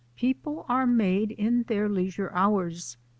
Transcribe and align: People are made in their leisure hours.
People 0.15 0.65
are 0.67 0.87
made 0.87 1.29
in 1.29 1.61
their 1.67 1.87
leisure 1.87 2.31
hours. 2.33 2.97